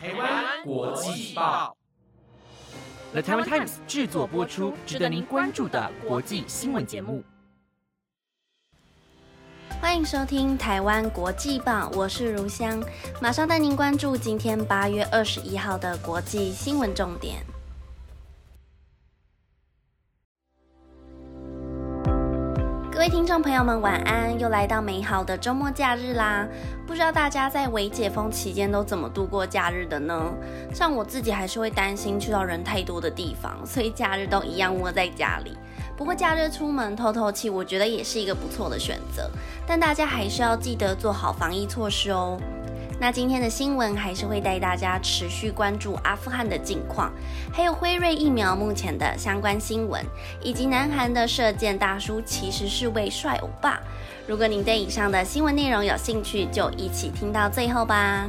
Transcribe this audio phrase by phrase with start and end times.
[0.00, 1.76] 台湾国际报
[3.10, 7.24] ，The Taiwan Times 制作播出，值得您关注的国际新闻节目。
[9.80, 12.80] 欢迎收听《台湾国际报》，我是如香，
[13.20, 17.44] 马上带您关注今天八月二十一号的国际新闻重点。
[23.08, 24.38] 听众朋友们，晚安！
[24.38, 26.46] 又来到美好的周末假日啦。
[26.86, 30.30] 不知道大家在未解封期间都怎么度过假日的呢？
[30.74, 35.56] 像我自己还是会担心去到人太多的地方，所以假日都一样窝在家里。
[35.96, 39.30] 不过假日出门透透气，我觉得也是一个不错的选择。
[39.66, 42.38] 但大家还是要记得做好防疫措施哦。
[43.00, 47.12] 那今天的新闻还是会带大家持续关注阿富汗的近况，
[47.52, 50.04] 还有辉瑞疫苗目前的相关新闻，
[50.42, 53.80] 以及南韩的射箭大叔其实是位帅欧巴。
[54.26, 58.28] 如果您对以上的新闻内容有兴趣，就一起听到最后吧。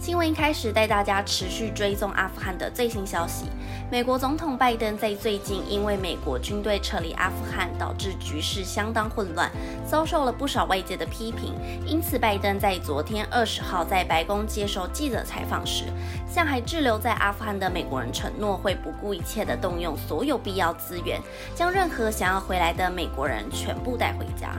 [0.00, 3.46] 新闻一开始带大家持续追踪阿富汗的最新消息。
[3.90, 9.50] 美国总统拜登在最近因为美国军队撤离阿富汗，导致局势相当混乱，
[9.86, 11.54] 遭受了不少外界的批评。
[11.86, 15.84] 因此，拜登在昨天二十号在白宫接受记者采访时，
[16.28, 21.18] 向还滞留在阿富汗的美国人承诺，会不顾一切地动用所有必要资源，
[21.54, 24.52] 将任何想要回来的美国人全部带回家。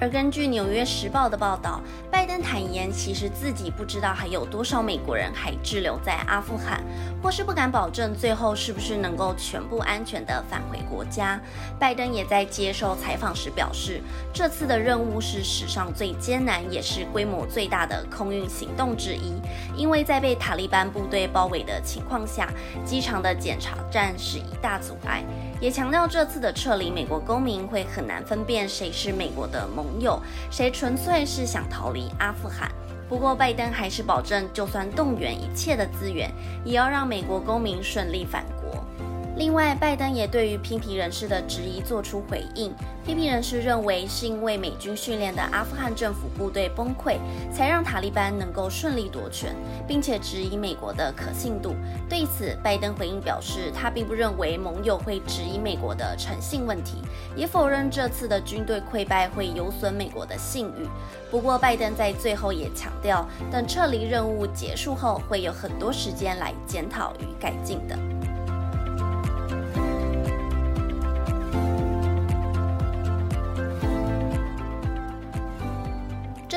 [0.00, 1.78] 而根据《纽约时报》的报道，
[2.10, 6.82] 拜登坦言，其实自己不知道还有多少美国人还滞留在阿富汗，
[7.22, 11.38] 或是不敢保证最后是不是能够全部安全地返回国家。
[11.78, 14.00] 拜登也在接受采访时表示，
[14.32, 19.34] 这次的任务是史上最艰难，也是规模最大的空运行动之一，
[19.76, 22.50] 因为在被塔利班部队包围的情况下，
[22.86, 25.22] 机场的检查站是一大阻碍。
[25.60, 30.18] 也强调，这次的撤离，美国公民会很难分辨谁是美国的盟友，
[30.50, 32.70] 谁纯粹是想逃离阿富汗。
[33.08, 36.32] 不过，拜登还是保证，就算动员一切的资源，
[36.64, 38.42] 也要让美国公民顺利返。
[39.40, 42.74] 另外，拜登也对于批评人士的质疑做出回应。
[43.06, 47.16] 批评人士认为，是因为美军训练的阿富汗政府部队崩溃，
[47.50, 49.56] 才让塔利班能够顺利夺权，
[49.88, 51.74] 并且质疑美国的可信度。
[52.06, 56.98] 对此，拜登回应表示，他并不认为盟友会质疑美国的诚信问题，
[57.34, 60.86] 也否认这次的军队溃败会有损美国的信誉。
[61.30, 67.98] 不过，拜登在最后也强调，等撤离任务结束后，会有很多时间来检讨与改进的。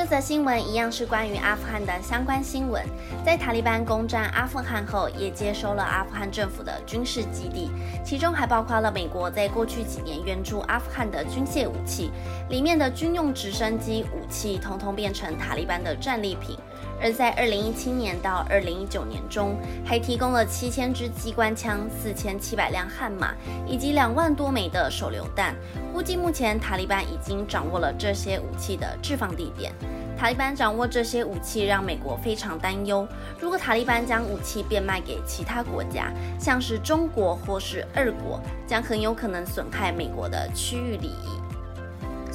[0.04, 2.84] 这则新闻一样是关于阿富汗的相关新闻。
[3.24, 7.70] 在塔利班攻占阿富汗后，也接收了阿富汗政府的军事基地，
[8.04, 12.10] 其中还包括了美国在过去几年援助阿富汗的军械武器，
[12.50, 16.58] 里面的军用直升机武器通通变成塔利班的战利品。
[17.00, 23.34] 而在二零一七年到二零一九年中，还提供了七千支机关枪、四千七百辆悍马
[23.66, 25.54] 以及两万多枚的手榴弹。
[25.92, 29.72] 估计目前塔利班已经掌握了这些武器的置放地点。
[30.16, 33.06] 塔利班掌握这些武器，让美国非常担忧。
[33.38, 41.43] 如果塔利班将武器变卖给其他国家，像是中国或是二国，将很有可能损害美国的区域利益。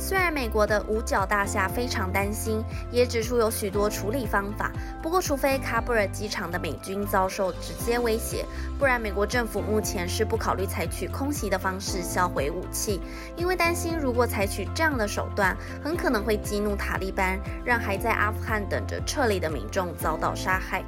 [0.09, 4.71] 虽然美国的五角大厦非常担心，也指出有许多处理方法。
[5.03, 8.43] 不过，除非喀布尔机场的美军遭受直接威胁，
[8.79, 12.99] 不然美国政府目前是不考虑采取空袭的方式销毁武器，
[13.35, 20.83] 因为担心如果采取这样的手段，很可能会激怒塔利班，让还在阿富汗等着撤离的民众遭到杀害。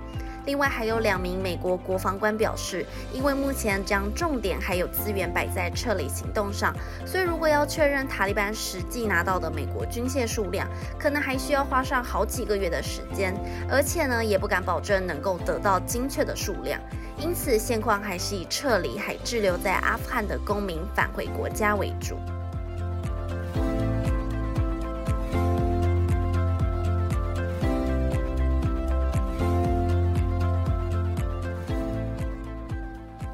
[0.46, 6.75] 另外还有两名美国国防官表示，因为目前将重点还有资源摆在撤离行动上，
[7.06, 10.68] 所以如果要确认塔利班实际拿到的美国军械数量，
[11.00, 13.34] 可能还需要花上好几个月的时间，
[13.69, 16.79] 而且呢也不敢保证能够得到精确的数量。
[17.18, 22.18] 因此现况还是以撤离还滞留在阿富汗的公民返回国家为主。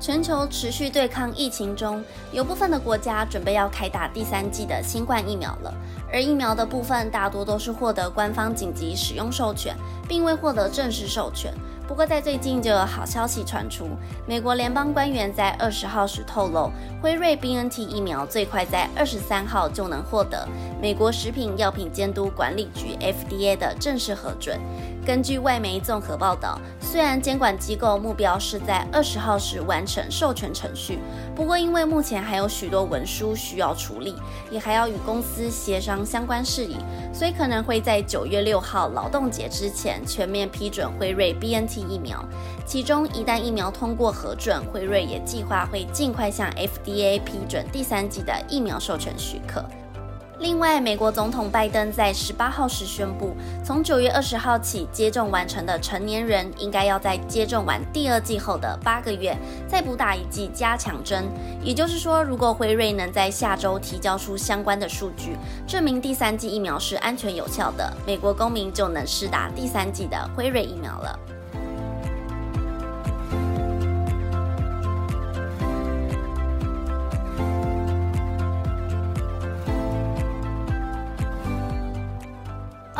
[0.08, 2.02] 全球持续对抗疫情中，
[2.32, 5.74] 有部分的国家准备要开打第三季的新冠疫苗了。
[6.10, 9.76] 而疫苗的部分大多都是获得官方紧急使用授权，
[10.08, 11.54] 并未获得正式授权。
[11.86, 13.90] 不过在最近就有好消息传出，
[14.26, 16.72] 美国联邦官员在二十号时透露，
[17.02, 20.48] 辉瑞 BNT 疫苗最快在二十三号就能获得
[20.82, 24.58] 美国食品药品监督管理局 FDA 的正式核准。
[25.06, 26.60] 根据外媒综合报道，
[26.90, 30.98] 虽然监管机构目标是在二十号时完成授权程序，
[31.36, 34.16] 不过因为目前还有许多文书需要处理，
[34.50, 36.78] 也还要与公司协商相关事宜，
[37.14, 42.24] 所以可能会在九月六号劳动节之前全面批准辉瑞 BNT 疫苗。
[42.66, 49.64] 其中一旦疫苗通过核准，辉瑞也计划会尽快向 FDA 批准第三剂的疫苗授权许可。
[50.40, 59.36] 另外，美国总统拜登在十八号时宣布，从九月二十号起，接种完成的成年人应该要在接种完第二剂后的八个月
[59.68, 61.26] 再补打一剂加强针。
[61.64, 65.36] 也就是说，如果辉瑞能在下周提交出相关的数据，
[65.66, 71.20] 证明第三剂疫苗是安全有效的，美国公民就能施打第三剂的辉瑞疫苗了。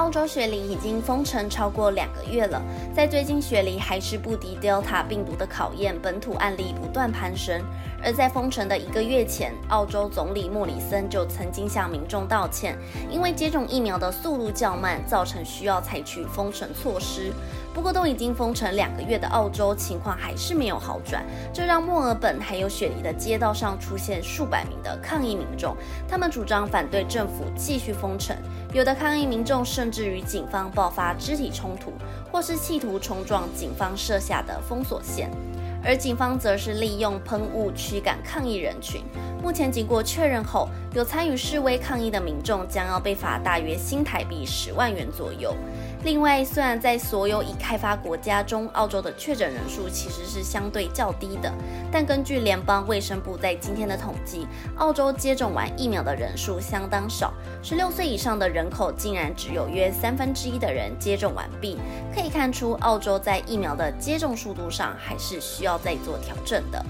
[0.08, 2.62] 澳洲雪梨已经封城超过两个月了，
[2.96, 7.62] 在最近雪梨还是不敌 Delta 病毒的考验，本土案例不断攀升。
[8.08, 12.78] 而在封城的一个月前，澳洲总理莫里森就曾经向民众道歉，
[13.12, 17.34] 因为接种疫苗的速度较慢，造成需要采取封城措施。
[17.74, 21.22] 不过，都已经封城两个月的澳洲情况还是没有好转，
[21.54, 25.76] 这让墨尔本还有雪梨的街道上出现数百名的抗议民众，
[26.08, 28.34] 他们主张反对政府继续封城，
[28.72, 31.92] 有的抗议民众甚至与警方爆发肢体冲突，
[32.32, 35.30] 或是企图冲撞警方设下的封锁线。
[35.84, 39.02] 而警方则是利用喷雾驱赶抗议人群。
[39.42, 45.56] 目前经过确认后，有参与示威抗议的民众将要被罚大约新台币十万元左右。
[46.04, 51.52] 另外，虽然在所有已开发国家中，澳洲的确诊人数其实是相对较低的，
[51.92, 54.48] 但根据联邦卫生部在今天的统计，
[54.78, 61.78] 澳洲接种完疫苗的人数相当少，十六岁以上的人口竟然只有约三分之一的人接种完毕。
[62.14, 66.86] 可以看出，澳洲在疫苗的接种速度上还是需要再做调整的。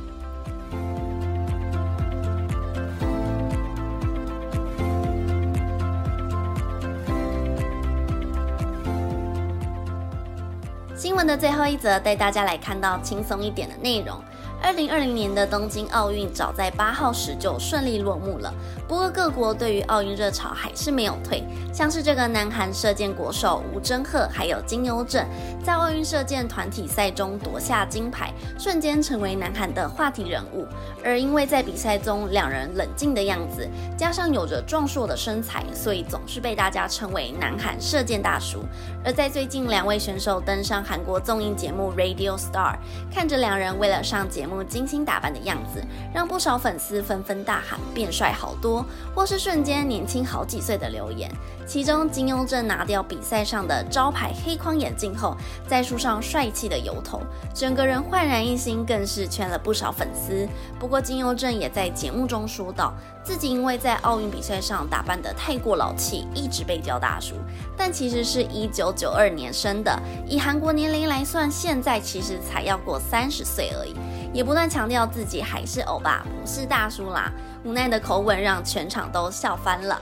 [11.25, 14.21] 的最后一则，带大家来看到轻松一点的内容。
[14.61, 18.53] 二零二零年的东京奥运早在八号时就顺利落幕了，
[18.87, 21.43] 不过各国对于奥运热潮还是没有退。
[21.71, 25.25] 像是这个南韩射箭国手吴真赫，还有金优正，
[25.63, 30.65] 在奥运射箭团体赛中夺下金牌，瞬间成为南韩的话题人物。
[31.03, 38.63] 而因为在比赛中两人冷静的样子，加上有着壮硕的身材，所以总是被大家称为南韩射箭大叔。
[39.05, 42.75] 而在最近，两位选手登上韩国综艺节目 Radio Star，
[43.13, 45.83] 看着两人为了上节目精心打扮的样子，
[46.13, 51.29] 让不少粉丝纷纷大喊“变帅好多”或是瞬间年轻好几岁的留言。
[51.67, 55.35] 其中，金庸正拿掉比赛上的招牌黑框眼镜后，
[55.67, 57.21] 再梳上帅气的油头，
[57.53, 60.47] 整个人焕然一新，更是圈了不少粉丝。
[60.79, 67.35] 不过，金庸正也在节目中说道，自己因为在奥运比赛上打扮得太过老气，一直被叫大叔。
[67.75, 73.93] 但其实是一九九二年生的，以韩国年龄来算，现在其实才要过三十岁而已。
[74.33, 77.31] 也不断强调自己还是欧巴，不是大叔啦。
[77.63, 80.01] 无奈的口吻让全场都笑翻了。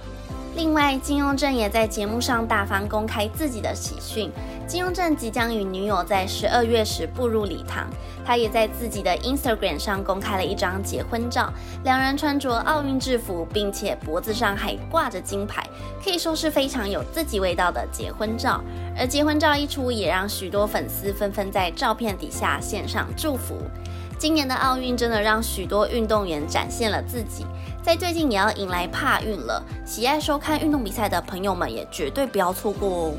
[0.56, 4.32] 另外，金庸正也在节目上大方公开自己的喜讯。
[4.66, 7.88] 金庸正即将与女友在十二月时步入礼堂，
[8.26, 11.52] 他也在自己的 Instagram 上公开了一张结婚照，
[11.84, 15.62] 两人穿着奥运制服，并且脖子上还挂着金牌，
[16.02, 18.62] 可以说是非常有自己味道的结婚照。
[18.98, 23.58] 而结婚照一出，也让许多粉丝纷纷在照片底下献上祝福。
[24.26, 27.46] 今年的奥运真的让许多运动员展现了自己，
[27.84, 33.14] 在最近也要迎来帕运了，喜爱收看运动比赛的朋友们也绝对不要错过哦。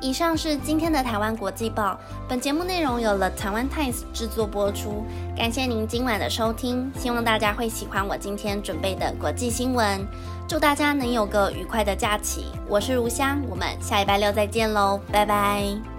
[0.00, 1.98] 以上是今天的台湾国际报。
[2.28, 5.04] 本节目内容由了台湾 Times 制作播出，
[5.36, 10.06] 感谢您今晚的收听，希望大家会喜欢我今天准备的国际新闻。
[10.48, 12.46] 祝大家能有个愉快的假期。
[12.66, 15.89] 我是如香，我们下礼拜六再见喽，拜拜。